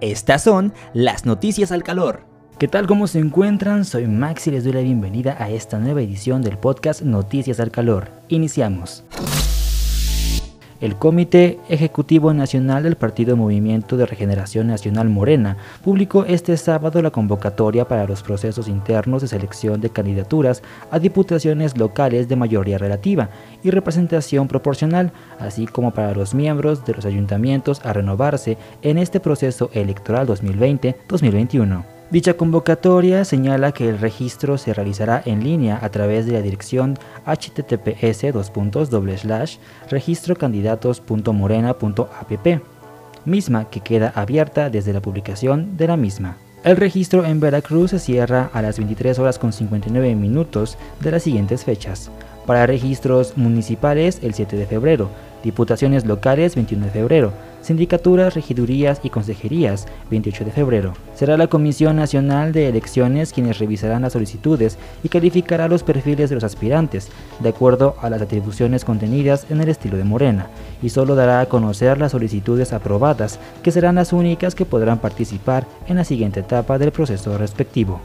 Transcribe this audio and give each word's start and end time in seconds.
Estas 0.00 0.44
son 0.44 0.72
las 0.94 1.26
noticias 1.26 1.72
al 1.72 1.82
calor. 1.82 2.22
¿Qué 2.58 2.68
tal? 2.68 2.86
¿Cómo 2.86 3.08
se 3.08 3.18
encuentran? 3.18 3.84
Soy 3.84 4.06
Max 4.06 4.46
y 4.46 4.52
les 4.52 4.62
doy 4.64 4.72
la 4.72 4.80
bienvenida 4.80 5.36
a 5.38 5.50
esta 5.50 5.78
nueva 5.78 6.02
edición 6.02 6.42
del 6.42 6.58
podcast 6.58 7.02
Noticias 7.02 7.58
al 7.58 7.70
Calor. 7.70 8.08
Iniciamos. 8.28 9.04
El 10.80 10.94
Comité 10.94 11.58
Ejecutivo 11.68 12.32
Nacional 12.32 12.84
del 12.84 12.94
Partido 12.94 13.36
Movimiento 13.36 13.96
de 13.96 14.06
Regeneración 14.06 14.68
Nacional 14.68 15.08
Morena 15.08 15.56
publicó 15.82 16.24
este 16.24 16.56
sábado 16.56 17.02
la 17.02 17.10
convocatoria 17.10 17.88
para 17.88 18.06
los 18.06 18.22
procesos 18.22 18.68
internos 18.68 19.22
de 19.22 19.28
selección 19.28 19.80
de 19.80 19.90
candidaturas 19.90 20.62
a 20.92 21.00
diputaciones 21.00 21.76
locales 21.76 22.28
de 22.28 22.36
mayoría 22.36 22.78
relativa 22.78 23.28
y 23.64 23.70
representación 23.70 24.46
proporcional, 24.46 25.10
así 25.40 25.66
como 25.66 25.90
para 25.90 26.14
los 26.14 26.32
miembros 26.32 26.84
de 26.84 26.94
los 26.94 27.04
ayuntamientos 27.06 27.84
a 27.84 27.92
renovarse 27.92 28.56
en 28.82 28.98
este 28.98 29.18
proceso 29.18 29.70
electoral 29.74 30.28
2020-2021. 30.28 31.97
Dicha 32.10 32.34
convocatoria 32.34 33.22
señala 33.26 33.72
que 33.72 33.86
el 33.86 33.98
registro 33.98 34.56
se 34.56 34.72
realizará 34.72 35.20
en 35.26 35.44
línea 35.44 35.78
a 35.82 35.90
través 35.90 36.24
de 36.24 36.32
la 36.32 36.40
dirección 36.40 36.98
https 37.26 38.24
registrocandidatos.morena.app, 39.90 42.46
misma 43.26 43.68
que 43.68 43.80
queda 43.80 44.10
abierta 44.14 44.70
desde 44.70 44.94
la 44.94 45.02
publicación 45.02 45.76
de 45.76 45.86
la 45.86 45.98
misma. 45.98 46.38
El 46.64 46.78
registro 46.78 47.26
en 47.26 47.40
Veracruz 47.40 47.90
se 47.90 47.98
cierra 47.98 48.48
a 48.54 48.62
las 48.62 48.78
23 48.78 49.18
horas 49.18 49.38
con 49.38 49.52
59 49.52 50.14
minutos 50.14 50.78
de 51.00 51.10
las 51.10 51.22
siguientes 51.22 51.64
fechas. 51.64 52.10
Para 52.48 52.64
registros 52.64 53.36
municipales 53.36 54.20
el 54.22 54.32
7 54.32 54.56
de 54.56 54.64
febrero, 54.64 55.10
diputaciones 55.44 56.06
locales 56.06 56.54
21 56.54 56.86
de 56.86 56.90
febrero, 56.90 57.32
sindicaturas, 57.60 58.32
regidurías 58.32 59.00
y 59.02 59.10
consejerías 59.10 59.86
28 60.10 60.46
de 60.46 60.50
febrero. 60.52 60.94
Será 61.14 61.36
la 61.36 61.48
Comisión 61.48 61.96
Nacional 61.96 62.52
de 62.52 62.68
Elecciones 62.68 63.34
quienes 63.34 63.58
revisarán 63.58 64.00
las 64.00 64.14
solicitudes 64.14 64.78
y 65.02 65.10
calificará 65.10 65.68
los 65.68 65.82
perfiles 65.82 66.30
de 66.30 66.36
los 66.36 66.44
aspirantes, 66.44 67.10
de 67.38 67.50
acuerdo 67.50 67.96
a 68.00 68.08
las 68.08 68.22
atribuciones 68.22 68.82
contenidas 68.82 69.44
en 69.50 69.60
el 69.60 69.68
estilo 69.68 69.98
de 69.98 70.04
Morena, 70.04 70.46
y 70.82 70.88
solo 70.88 71.16
dará 71.16 71.40
a 71.40 71.46
conocer 71.50 71.98
las 71.98 72.12
solicitudes 72.12 72.72
aprobadas, 72.72 73.38
que 73.62 73.72
serán 73.72 73.96
las 73.96 74.14
únicas 74.14 74.54
que 74.54 74.64
podrán 74.64 75.00
participar 75.00 75.66
en 75.86 75.96
la 75.96 76.04
siguiente 76.04 76.40
etapa 76.40 76.78
del 76.78 76.92
proceso 76.92 77.36
respectivo. 77.36 78.00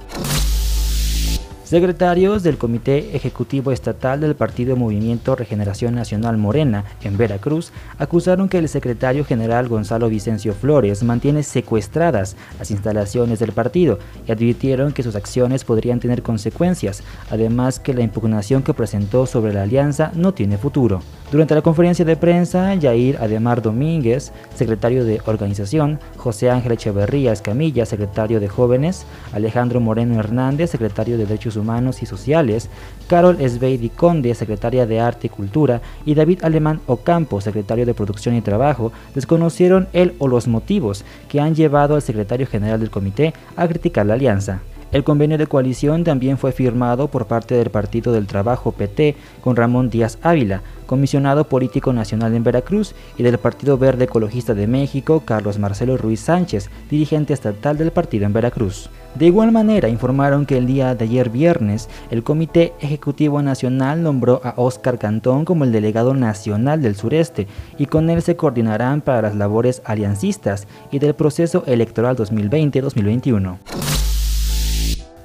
Secretarios 1.73 2.43
del 2.43 2.59
Comité 2.59 3.15
Ejecutivo 3.15 3.71
Estatal 3.71 4.21
del 4.21 4.35
Partido 4.35 4.75
Movimiento 4.75 5.35
Regeneración 5.35 5.95
Nacional 5.95 6.37
Morena 6.37 6.83
en 7.01 7.17
Veracruz 7.17 7.71
acusaron 7.97 8.47
que 8.47 8.59
el 8.59 8.69
secretario 8.69 9.25
general 9.25 9.69
Gonzalo 9.69 10.07
Vicencio 10.07 10.53
Flores 10.53 11.01
mantiene 11.01 11.41
secuestradas 11.41 12.35
las 12.59 12.69
instalaciones 12.69 13.39
del 13.39 13.53
partido 13.53 13.97
y 14.27 14.31
advirtieron 14.31 14.93
que 14.93 15.01
sus 15.01 15.15
acciones 15.15 15.63
podrían 15.63 15.99
tener 15.99 16.21
consecuencias, 16.21 17.01
además 17.31 17.79
que 17.79 17.95
la 17.95 18.03
impugnación 18.03 18.61
que 18.61 18.75
presentó 18.75 19.25
sobre 19.25 19.51
la 19.51 19.63
alianza 19.63 20.11
no 20.13 20.31
tiene 20.31 20.59
futuro. 20.59 21.01
Durante 21.31 21.55
la 21.55 21.63
conferencia 21.63 22.05
de 22.05 22.15
prensa, 22.15 22.75
Yair 22.75 23.17
Ademar 23.17 23.63
Domínguez, 23.63 24.31
secretario 24.53 25.05
de 25.05 25.19
Organización, 25.25 25.99
José 26.17 26.51
Ángel 26.51 26.73
Echeverría 26.73 27.33
Escamilla, 27.33 27.87
secretario 27.87 28.39
de 28.39 28.47
Jóvenes, 28.47 29.07
Alejandro 29.33 29.79
Moreno 29.79 30.19
Hernández, 30.19 30.69
secretario 30.69 31.17
de 31.17 31.25
Derechos 31.25 31.55
Humanos 31.55 31.62
y 32.01 32.05
Sociales, 32.05 32.69
Carol 33.07 33.39
Esbeidi 33.39 33.89
Conde, 33.89 34.33
secretaria 34.35 34.85
de 34.85 34.99
Arte 34.99 35.27
y 35.27 35.29
Cultura, 35.29 35.81
y 36.05 36.13
David 36.15 36.43
Alemán 36.43 36.81
Ocampo, 36.87 37.41
secretario 37.41 37.85
de 37.85 37.93
Producción 37.93 38.35
y 38.35 38.41
Trabajo, 38.41 38.91
desconocieron 39.15 39.87
el 39.93 40.13
o 40.19 40.27
los 40.27 40.47
motivos 40.47 41.03
que 41.29 41.39
han 41.39 41.55
llevado 41.55 41.95
al 41.95 42.01
secretario 42.01 42.47
general 42.47 42.79
del 42.79 42.91
comité 42.91 43.33
a 43.55 43.67
criticar 43.67 44.05
la 44.05 44.15
alianza. 44.15 44.61
El 44.93 45.03
convenio 45.03 45.39
de 45.39 45.47
coalición 45.47 46.03
también 46.03 46.37
fue 46.37 46.51
firmado 46.51 47.07
por 47.07 47.25
parte 47.25 47.55
del 47.55 47.71
Partido 47.71 48.13
del 48.13 48.27
Trabajo 48.27 48.71
PT 48.71 49.15
con 49.41 49.55
Ramón 49.55 49.89
Díaz 49.89 50.19
Ávila, 50.21 50.61
comisionado 50.85 51.45
político 51.45 51.93
nacional 51.93 52.35
en 52.35 52.43
Veracruz, 52.43 52.93
y 53.17 53.23
del 53.23 53.39
Partido 53.39 53.79
Verde 53.79 54.03
Ecologista 54.03 54.53
de 54.53 54.67
México, 54.67 55.23
Carlos 55.25 55.57
Marcelo 55.57 55.97
Ruiz 55.97 56.19
Sánchez, 56.19 56.69
dirigente 56.91 57.33
estatal 57.33 57.75
del 57.75 57.89
partido 57.89 58.27
en 58.27 58.33
Veracruz. 58.33 58.91
De 59.15 59.25
igual 59.25 59.51
manera, 59.51 59.89
informaron 59.89 60.45
que 60.45 60.59
el 60.59 60.67
día 60.67 60.93
de 60.93 61.05
ayer 61.05 61.31
viernes, 61.31 61.89
el 62.11 62.21
Comité 62.23 62.73
Ejecutivo 62.79 63.41
Nacional 63.41 64.03
nombró 64.03 64.41
a 64.43 64.53
Óscar 64.57 64.99
Cantón 64.99 65.43
como 65.43 65.63
el 65.63 65.71
delegado 65.71 66.13
nacional 66.13 66.83
del 66.83 66.95
sureste, 66.95 67.47
y 67.79 67.87
con 67.87 68.11
él 68.11 68.21
se 68.21 68.35
coordinarán 68.35 69.01
para 69.01 69.23
las 69.23 69.35
labores 69.35 69.81
aliancistas 69.85 70.67
y 70.91 70.99
del 70.99 71.15
proceso 71.15 71.63
electoral 71.65 72.15
2020-2021. 72.15 73.57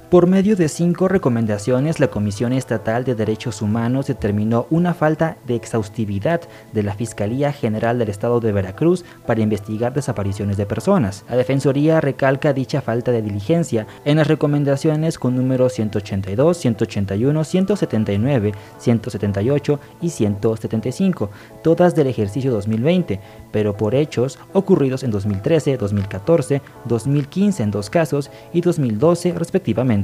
Por 0.09 0.25
medio 0.25 0.55
de 0.55 0.69
cinco 0.69 1.07
recomendaciones, 1.07 1.99
la 1.99 2.07
Comisión 2.07 2.51
Estatal 2.51 3.03
de 3.03 3.13
Derechos 3.13 3.61
Humanos 3.61 4.07
determinó 4.07 4.65
una 4.71 4.95
falta 4.95 5.37
de 5.45 5.53
exhaustividad 5.53 6.41
de 6.73 6.81
la 6.81 6.95
Fiscalía 6.95 7.53
General 7.53 7.99
del 7.99 8.09
Estado 8.09 8.39
de 8.39 8.51
Veracruz 8.51 9.05
para 9.27 9.41
investigar 9.41 9.93
desapariciones 9.93 10.57
de 10.57 10.65
personas. 10.65 11.25
La 11.29 11.37
Defensoría 11.37 12.01
recalca 12.01 12.53
dicha 12.53 12.81
falta 12.81 13.11
de 13.11 13.21
diligencia 13.21 13.85
en 14.03 14.17
las 14.17 14.27
recomendaciones 14.27 15.19
con 15.19 15.35
números 15.35 15.73
182, 15.73 16.57
181, 16.57 17.43
179, 17.43 18.53
178 18.79 19.79
y 20.01 20.09
175, 20.09 21.29
todas 21.61 21.93
del 21.93 22.07
ejercicio 22.07 22.51
2020, 22.51 23.19
pero 23.51 23.77
por 23.77 23.93
hechos 23.93 24.39
ocurridos 24.53 25.03
en 25.03 25.11
2013, 25.11 25.77
2014, 25.77 26.63
2015 26.85 27.61
en 27.61 27.69
dos 27.69 27.91
casos 27.91 28.31
y 28.51 28.61
2012 28.61 29.33
respectivamente. 29.33 29.98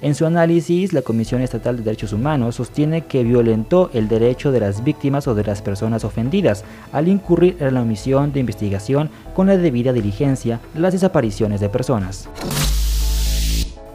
En 0.00 0.14
su 0.14 0.26
análisis, 0.26 0.92
la 0.92 1.02
Comisión 1.02 1.42
Estatal 1.42 1.76
de 1.76 1.82
Derechos 1.82 2.12
Humanos 2.12 2.56
sostiene 2.56 3.02
que 3.02 3.24
violentó 3.24 3.90
el 3.92 4.08
derecho 4.08 4.52
de 4.52 4.60
las 4.60 4.84
víctimas 4.84 5.26
o 5.28 5.34
de 5.34 5.44
las 5.44 5.62
personas 5.62 6.04
ofendidas 6.04 6.64
al 6.92 7.08
incurrir 7.08 7.56
en 7.60 7.74
la 7.74 7.82
omisión 7.82 8.32
de 8.32 8.40
investigación 8.40 9.10
con 9.34 9.46
la 9.46 9.56
debida 9.56 9.92
diligencia 9.92 10.60
las 10.74 10.92
desapariciones 10.92 11.60
de 11.60 11.68
personas. 11.68 12.28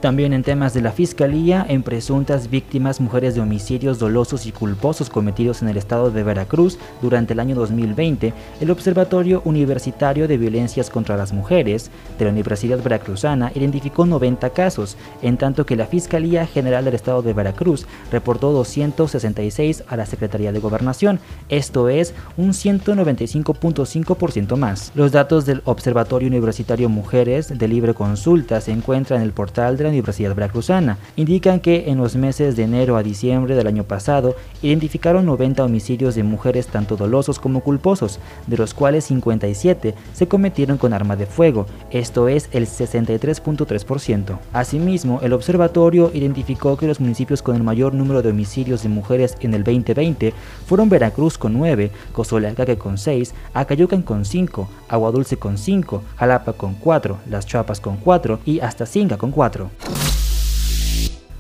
También 0.05 0.33
en 0.33 0.43
temas 0.43 0.75
de 0.75 0.81
la 0.81 0.91
Fiscalía, 0.91 1.66
en 1.67 1.81
presuntas 1.81 2.51
víctimas 2.51 3.01
mujeres 3.01 3.33
de 3.33 3.41
homicidios 3.41 3.97
dolosos 3.97 4.45
y 4.45 4.51
culposos 4.51 5.09
cometidos 5.09 5.63
en 5.63 5.67
el 5.67 5.77
estado 5.77 6.11
de 6.11 6.21
Veracruz 6.21 6.77
durante 7.01 7.33
el 7.33 7.39
año 7.39 7.55
2020, 7.55 8.31
el 8.61 8.69
Observatorio 8.69 9.41
Universitario 9.45 10.27
de 10.27 10.38
Violencias 10.38 10.91
contra 10.91 11.17
las 11.17 11.33
Mujeres 11.33 11.89
de 12.19 12.25
la 12.25 12.29
Universidad 12.29 12.83
Veracruzana 12.83 13.51
identificó 13.55 14.05
90 14.05 14.51
casos, 14.51 14.95
en 15.23 15.38
tanto 15.38 15.66
que 15.66 15.75
la 15.75 15.88
Fiscalía 15.88 16.45
General 16.45 16.85
del 16.85 16.93
Estado 16.93 17.23
de 17.23 17.33
Veracruz 17.33 17.87
reportó 18.11 18.51
266 18.51 19.85
a 19.87 19.97
la 19.97 20.05
Secretaría 20.05 20.51
de 20.51 20.59
Gobernación, 20.59 21.19
esto 21.49 21.89
es 21.89 22.13
un 22.37 22.49
195.5% 22.49 24.55
más. 24.55 24.91
Los 24.93 25.13
datos 25.13 25.47
del 25.47 25.63
Observatorio 25.66 26.27
Universitario 26.27 26.89
Mujeres 26.89 27.57
de 27.57 27.67
Libre 27.67 27.95
Consulta 27.95 28.61
se 28.61 28.72
encuentran 28.72 29.22
en 29.22 29.25
el 29.25 29.33
portal 29.33 29.77
de 29.77 29.85
la 29.85 29.94
Universidad 29.95 30.35
Veracruzana. 30.35 30.97
Indican 31.16 31.59
que 31.59 31.89
en 31.89 31.97
los 31.97 32.16
meses 32.16 32.56
de 32.56 32.63
enero 32.63 32.97
a 32.97 33.03
diciembre 33.03 33.56
del 33.56 33.67
año 33.67 33.83
pasado 33.83 34.35
identificaron 34.61 35.25
90 35.25 35.63
homicidios 35.63 36.16
de 36.16 36.23
mujeres 36.23 36.67
tanto 36.67 36.95
dolosos 36.97 37.39
como 37.39 37.61
culposos, 37.61 38.19
de 38.47 38.57
los 38.57 38.73
cuales 38.73 39.05
57 39.05 39.95
se 40.13 40.28
cometieron 40.28 40.78
con 40.78 40.94
arma 40.94 41.16
de 41.16 41.25
fuego, 41.25 41.66
esto 41.91 42.28
es 42.28 42.50
el 42.51 42.67
63.3%. 42.67 44.38
Asimismo, 44.53 45.19
el 45.22 45.34
observatorio 45.34 46.11
identificó 46.13 46.78
que 46.78 46.88
los 46.88 47.00
municipios 47.00 47.41
con 47.41 47.55
el 47.55 47.63
mayor 47.63 47.94
número 47.94 48.22
de 48.22 48.29
homicidios 48.29 48.84
de 48.84 48.89
mujeres 48.89 49.35
en 49.41 49.53
el 49.53 49.63
2020 49.63 50.34
fueron 50.66 50.89
Veracruz 50.89 51.38
con 51.38 51.53
9, 51.53 51.91
Cozoleacaque 52.11 52.78
con 52.78 52.97
6, 52.97 53.34
Acayucan 53.53 54.01
con 54.01 54.25
5, 54.25 54.67
Aguadulce 54.89 55.38
con 55.38 55.57
5, 55.57 56.03
Jalapa 56.17 56.53
con 56.53 56.75
4, 56.75 57.17
Las 57.29 57.45
Chapas 57.45 57.79
con 57.79 57.97
4 57.97 58.40
y 58.46 58.59
Cinca 58.85 59.17
con 59.17 59.31
4. 59.31 59.69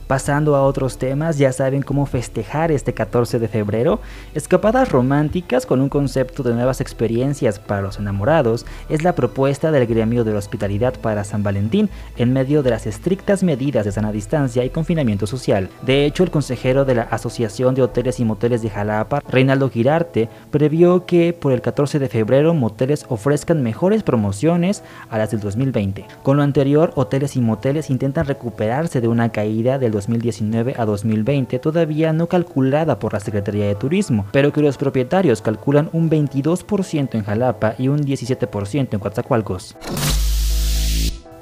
Pasando 0.07 0.55
a 0.55 0.61
otros 0.61 0.99
temas, 0.99 1.39
ya 1.39 1.51
saben 1.51 1.81
cómo 1.81 2.05
festejar 2.05 2.71
este 2.71 2.93
14 2.93 3.39
de 3.39 3.47
febrero. 3.47 4.01
Escapadas 4.35 4.91
románticas 4.91 5.65
con 5.65 5.81
un 5.81 5.89
concepto 5.89 6.43
de 6.43 6.53
nuevas 6.53 6.79
experiencias 6.79 7.57
para 7.57 7.81
los 7.81 7.97
enamorados 7.97 8.67
es 8.87 9.03
la 9.03 9.15
propuesta 9.15 9.71
del 9.71 9.87
gremio 9.87 10.23
de 10.23 10.33
la 10.33 10.37
hospitalidad 10.37 10.93
para 11.01 11.23
San 11.23 11.41
Valentín 11.41 11.89
en 12.17 12.33
medio 12.33 12.61
de 12.61 12.69
las 12.69 12.85
estrictas 12.85 13.41
medidas 13.41 13.83
de 13.83 13.91
sana 13.91 14.11
distancia 14.11 14.63
y 14.63 14.69
confinamiento 14.69 15.25
social. 15.25 15.69
De 15.81 16.05
hecho, 16.05 16.21
el 16.21 16.29
consejero 16.29 16.85
de 16.85 16.93
la 16.93 17.03
Asociación 17.03 17.73
de 17.73 17.81
Hoteles 17.81 18.19
y 18.19 18.25
Moteles 18.25 18.61
de 18.61 18.69
Jalapa, 18.69 19.23
Reinaldo 19.27 19.71
Girarte, 19.71 20.29
previó 20.51 21.07
que 21.07 21.33
por 21.33 21.51
el 21.51 21.63
14 21.63 21.97
de 21.97 22.09
febrero 22.09 22.53
moteles 22.53 23.07
ofrezcan 23.09 23.63
mejores 23.63 24.03
promociones 24.03 24.83
a 25.09 25.17
las 25.17 25.31
del 25.31 25.39
2020. 25.39 26.05
Con 26.21 26.37
lo 26.37 26.43
anterior, 26.43 26.91
hoteles 26.93 27.35
y 27.35 27.41
moteles 27.41 27.89
intentan 27.89 28.27
recuperarse 28.27 29.01
de 29.01 29.07
una 29.07 29.29
caída 29.29 29.79
del 29.79 29.94
2019 29.95 30.75
a 30.77 30.85
2020 30.85 31.57
todavía 31.59 32.13
no 32.13 32.27
calculada 32.27 32.99
por 32.99 33.13
la 33.13 33.19
Secretaría 33.19 33.65
de 33.65 33.75
Turismo, 33.75 34.27
pero 34.31 34.53
que 34.53 34.61
los 34.61 34.77
propietarios 34.77 35.41
calculan 35.41 35.89
un 35.91 36.09
22% 36.09 37.15
en 37.15 37.23
Jalapa 37.23 37.73
y 37.79 37.87
un 37.87 38.05
17% 38.05 38.93
en 38.93 38.99
Coatzacoalcos. 38.99 39.75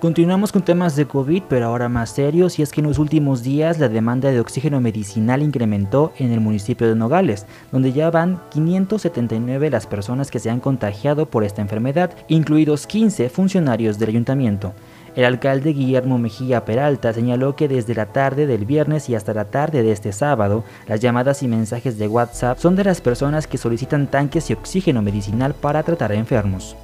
Continuamos 0.04 0.52
con 0.52 0.64
temas 0.64 0.98
de 0.98 1.06
COVID, 1.06 1.44
pero 1.48 1.68
ahora 1.68 1.88
más 1.88 2.10
serios, 2.10 2.60
y 2.60 2.62
es 2.62 2.74
que 2.74 2.82
en 2.82 2.88
los 2.88 3.00
últimos 3.00 3.42
días 3.42 3.80
la 3.80 3.88
demanda 3.88 4.32
de 4.32 4.42
oxígeno 4.42 4.82
medicinal 4.82 5.42
incrementó 5.42 6.12
en 6.20 6.34
el 6.34 6.42
municipio 6.42 6.90
de 6.90 6.96
Nogales, 6.96 7.46
donde 7.72 7.94
ya 7.94 8.12
van 8.12 8.42
579 8.52 9.70
las 9.70 9.88
personas 9.88 10.30
que 10.30 10.40
se 10.40 10.50
han 10.50 10.60
contagiado 10.60 11.28
por 11.28 11.46
esta 11.46 11.62
enfermedad, 11.62 12.12
incluidos 12.28 12.86
15 12.86 13.30
funcionarios 13.30 13.98
del 13.98 14.10
ayuntamiento. 14.10 14.74
El 15.16 15.26
alcalde 15.26 15.74
Guillermo 15.74 16.18
Mejía 16.18 16.66
Peralta 16.66 17.14
señaló 17.14 17.56
que 17.56 17.68
desde 17.68 17.94
la 17.94 18.08
tarde 18.08 18.48
del 18.48 18.66
viernes 18.66 19.10
y 19.10 19.16
hasta 19.16 19.36
la 19.36 19.46
tarde 19.46 19.84
de 19.84 19.92
este 19.92 20.12
sábado, 20.12 20.64
las 20.88 21.02
llamadas 21.02 21.44
y 21.44 21.48
mensajes 21.48 22.00
de 22.00 22.08
WhatsApp 22.08 22.58
son 22.58 22.76
de 22.76 22.84
las 22.84 23.00
personas 23.00 23.46
que 23.46 23.60
solicitan 23.60 24.08
tanques 24.08 24.50
y 24.50 24.54
oxígeno 24.54 25.04
medicinal 25.04 25.54
para 25.54 25.84
tratar 25.84 26.12
a 26.12 26.16
enfermos. 26.16 26.76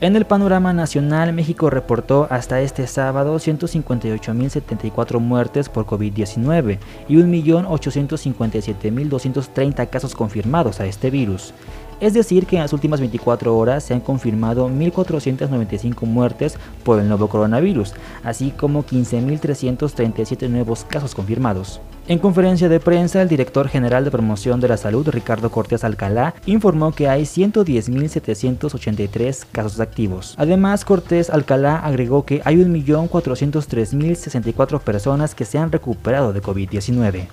En 0.00 0.14
el 0.14 0.26
panorama 0.26 0.72
nacional, 0.72 1.32
México 1.32 1.70
reportó 1.70 2.28
hasta 2.30 2.60
este 2.60 2.86
sábado 2.86 3.34
158.074 3.36 5.18
muertes 5.18 5.68
por 5.68 5.86
COVID-19 5.86 6.78
y 7.08 7.16
1.857.230 7.16 9.90
casos 9.90 10.14
confirmados 10.14 10.78
a 10.78 10.86
este 10.86 11.10
virus. 11.10 11.52
Es 12.00 12.14
decir, 12.14 12.46
que 12.46 12.56
en 12.56 12.62
las 12.62 12.72
últimas 12.72 13.00
24 13.00 13.56
horas 13.56 13.82
se 13.82 13.92
han 13.92 13.98
confirmado 14.00 14.68
1.495 14.68 16.02
muertes 16.02 16.56
por 16.84 17.00
el 17.00 17.08
nuevo 17.08 17.26
coronavirus, 17.28 17.94
así 18.22 18.52
como 18.52 18.84
15.337 18.84 20.48
nuevos 20.48 20.84
casos 20.84 21.12
confirmados. 21.14 21.80
En 22.06 22.20
conferencia 22.20 22.68
de 22.68 22.78
prensa, 22.80 23.20
el 23.20 23.28
director 23.28 23.68
general 23.68 24.04
de 24.04 24.10
promoción 24.10 24.60
de 24.60 24.68
la 24.68 24.76
salud, 24.76 25.08
Ricardo 25.08 25.50
Cortés 25.50 25.82
Alcalá, 25.84 26.34
informó 26.46 26.92
que 26.92 27.08
hay 27.08 27.24
110.783 27.24 29.44
casos 29.50 29.80
activos. 29.80 30.34
Además, 30.38 30.84
Cortés 30.84 31.30
Alcalá 31.30 31.76
agregó 31.76 32.24
que 32.24 32.42
hay 32.44 32.56
1.403.064 32.56 34.80
personas 34.80 35.34
que 35.34 35.44
se 35.44 35.58
han 35.58 35.72
recuperado 35.72 36.32
de 36.32 36.40
COVID-19. 36.40 37.26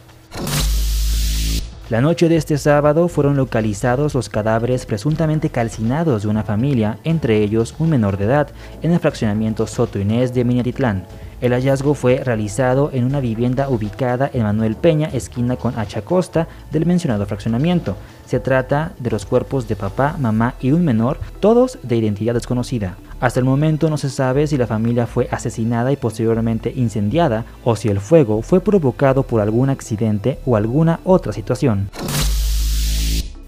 La 1.87 2.01
noche 2.01 2.29
de 2.29 2.35
este 2.35 2.57
sábado 2.57 3.07
fueron 3.07 3.37
localizados 3.37 4.15
los 4.15 4.27
cadáveres 4.27 4.87
presuntamente 4.87 5.51
calcinados 5.51 6.23
de 6.23 6.29
una 6.29 6.43
familia, 6.43 6.97
entre 7.03 7.43
ellos 7.43 7.75
un 7.77 7.91
menor 7.91 8.17
de 8.17 8.25
edad, 8.25 8.47
en 8.81 8.91
el 8.91 8.99
fraccionamiento 8.99 9.67
Soto 9.67 9.99
Inés 9.99 10.33
de 10.33 10.43
Minatitlán. 10.43 11.05
El 11.41 11.51
hallazgo 11.51 11.93
fue 11.93 12.17
realizado 12.17 12.89
en 12.93 13.03
una 13.03 13.19
vivienda 13.19 13.69
ubicada 13.69 14.29
en 14.33 14.43
Manuel 14.43 14.75
Peña, 14.75 15.07
esquina 15.07 15.57
con 15.57 15.73
Hachacosta 15.77 16.47
del 16.71 16.85
mencionado 16.85 17.25
fraccionamiento. 17.25 17.95
Se 18.25 18.39
trata 18.39 18.93
de 18.99 19.11
los 19.11 19.25
cuerpos 19.25 19.67
de 19.67 19.75
papá, 19.75 20.15
mamá 20.19 20.55
y 20.61 20.71
un 20.71 20.83
menor, 20.85 21.19
todos 21.39 21.77
de 21.83 21.97
identidad 21.97 22.33
desconocida. 22.33 22.95
Hasta 23.19 23.39
el 23.39 23.45
momento 23.45 23.89
no 23.89 23.97
se 23.97 24.09
sabe 24.09 24.47
si 24.47 24.57
la 24.57 24.67
familia 24.67 25.07
fue 25.07 25.27
asesinada 25.31 25.91
y 25.91 25.95
posteriormente 25.95 26.73
incendiada 26.75 27.45
o 27.63 27.75
si 27.75 27.89
el 27.89 27.99
fuego 27.99 28.41
fue 28.41 28.59
provocado 28.59 29.23
por 29.23 29.41
algún 29.41 29.69
accidente 29.69 30.39
o 30.45 30.55
alguna 30.55 30.99
otra 31.03 31.33
situación. 31.33 31.89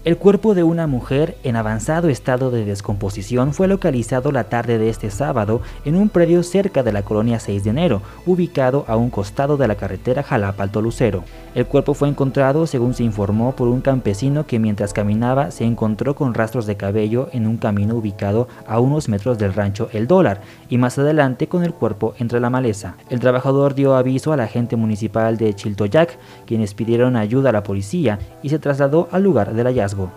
El 0.08 0.16
cuerpo 0.16 0.54
de 0.54 0.62
una 0.62 0.86
mujer 0.86 1.36
en 1.44 1.54
avanzado 1.54 2.08
estado 2.08 2.50
de 2.50 2.64
descomposición 2.64 3.52
fue 3.52 3.68
localizado 3.68 4.32
la 4.32 4.44
tarde 4.44 4.78
de 4.78 4.88
este 4.88 5.10
sábado 5.10 5.60
en 5.84 5.96
un 5.96 6.08
predio 6.08 6.42
cerca 6.42 6.82
de 6.82 6.92
la 6.92 7.02
colonia 7.02 7.38
6 7.38 7.62
de 7.64 7.68
enero, 7.68 8.00
ubicado 8.24 8.86
a 8.88 8.96
un 8.96 9.10
costado 9.10 9.58
de 9.58 9.68
la 9.68 9.74
carretera 9.74 10.22
Jalapa 10.22 10.62
al 10.62 10.70
Tolucero. 10.70 11.24
El 11.54 11.66
cuerpo 11.66 11.92
fue 11.92 12.08
encontrado, 12.08 12.66
según 12.66 12.94
se 12.94 13.04
informó, 13.04 13.54
por 13.54 13.68
un 13.68 13.82
campesino 13.82 14.46
que 14.46 14.58
mientras 14.58 14.94
caminaba 14.94 15.50
se 15.50 15.64
encontró 15.64 16.14
con 16.14 16.32
rastros 16.32 16.64
de 16.64 16.78
cabello 16.78 17.28
en 17.32 17.46
un 17.46 17.58
camino 17.58 17.94
ubicado 17.94 18.48
a 18.66 18.80
unos 18.80 19.10
metros 19.10 19.36
del 19.36 19.52
rancho 19.52 19.90
El 19.92 20.06
Dólar 20.06 20.40
y 20.70 20.78
más 20.78 20.98
adelante 20.98 21.48
con 21.48 21.64
el 21.64 21.74
cuerpo 21.74 22.14
entre 22.18 22.40
la 22.40 22.48
maleza. 22.48 22.94
El 23.10 23.20
trabajador 23.20 23.74
dio 23.74 23.94
aviso 23.94 24.32
a 24.32 24.38
la 24.38 24.44
agente 24.44 24.76
municipal 24.76 25.36
de 25.36 25.52
Chiltoyac, 25.52 26.18
quienes 26.46 26.72
pidieron 26.72 27.14
ayuda 27.14 27.50
a 27.50 27.52
la 27.52 27.62
policía 27.62 28.18
y 28.42 28.48
se 28.48 28.58
trasladó 28.58 29.08
al 29.12 29.22
lugar 29.22 29.52
del 29.52 29.66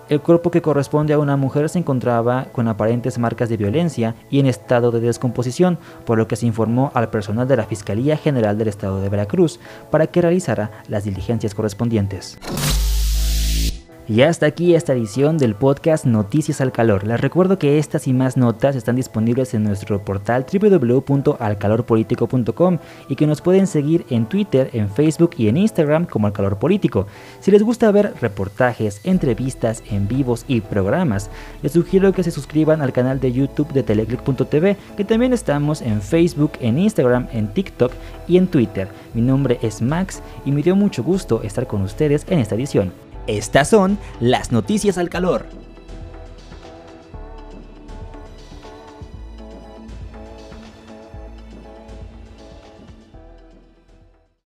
El 0.10 0.22
cuerpo 0.22 0.52
que 0.52 0.62
corresponde 0.62 1.14
a 1.14 1.20
una 1.20 1.38
mujer 1.38 1.70
se 1.70 1.80
encontraba 1.80 2.46
con 2.52 2.68
aparentes 2.68 3.18
marcas 3.18 3.50
de 3.50 3.58
violencia 3.58 4.16
y 4.30 4.40
en 4.40 4.46
estado 4.46 4.92
de 4.92 5.00
descomposición, 5.00 5.78
por 6.06 6.18
lo 6.18 6.28
que 6.28 6.36
se 6.36 6.46
informó 6.46 6.92
al 6.94 7.10
personal 7.10 7.48
de 7.48 7.58
la 7.58 7.66
Fiscalía 7.66 8.18
General 8.18 8.58
del 8.58 8.68
Estado 8.68 9.02
de 9.02 9.10
Veracruz 9.10 9.60
para 9.90 10.08
que 10.08 10.22
realizara 10.22 10.72
las 10.88 11.04
diligencias 11.04 11.56
correspondientes. 11.56 12.38
Y 14.08 14.24
hasta 14.24 14.48
aquí 14.48 14.74
esta 14.74 14.94
edición 14.94 15.38
del 15.38 15.54
podcast 15.54 16.06
Noticias 16.06 16.60
al 16.60 16.72
Calor. 16.72 17.06
Les 17.06 17.22
recuerdo 17.22 17.60
que 17.60 17.78
estas 17.78 18.08
y 18.08 18.14
más 18.14 18.36
notas 18.36 18.76
están 18.76 18.96
disponibles 18.96 19.54
en 19.54 19.64
nuestro 19.64 20.04
portal 20.04 20.44
www.alcalorpolitico.com 20.52 22.80
y 23.10 23.16
que 23.16 23.28
nos 23.28 23.42
pueden 23.42 23.68
seguir 23.68 24.08
en 24.10 24.26
Twitter, 24.26 24.72
en 24.74 24.90
Facebook 24.90 25.36
y 25.38 25.50
en 25.50 25.58
Instagram 25.58 26.08
como 26.08 26.26
Al 26.26 26.34
Calor 26.34 26.58
Político. 26.58 27.06
Si 27.42 27.52
les 27.52 27.62
gusta 27.62 27.92
ver 27.92 28.16
reportajes, 28.20 29.02
entrevistas 29.04 29.84
en 29.92 30.08
vivos 30.08 30.46
y 30.48 30.62
programas, 30.62 31.30
les 31.62 31.74
sugiero 31.74 32.12
que 32.12 32.24
se 32.24 32.32
suscriban 32.32 32.82
al 32.82 32.94
canal 32.94 33.20
de 33.20 33.32
YouTube 33.32 33.72
de 33.72 33.84
teleclick.tv, 33.84 34.78
que 34.98 35.06
también 35.06 35.32
estamos 35.32 35.84
en 35.84 36.02
Facebook, 36.02 36.54
en 36.60 36.80
Instagram, 36.80 37.28
en 37.32 37.54
TikTok 37.54 37.92
y 38.28 38.38
en 38.38 38.48
Twitter. 38.48 38.88
Mi 39.14 39.22
nombre 39.22 39.60
es 39.62 39.80
Max 39.82 40.24
y 40.44 40.52
me 40.52 40.64
dio 40.64 40.76
mucho 40.76 41.04
gusto 41.04 41.44
estar 41.44 41.68
con 41.68 41.84
ustedes 41.84 42.26
en 42.30 42.40
esta 42.40 42.56
edición. 42.56 43.11
Estas 43.28 43.70
son 43.70 43.98
las 44.20 44.52
noticias 44.52 44.98
al 44.98 45.10
calor. 45.10 45.46